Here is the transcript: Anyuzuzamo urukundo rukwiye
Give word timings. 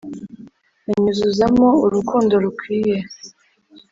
Anyuzuzamo 0.91 1.67
urukundo 1.85 2.33
rukwiye 2.43 2.97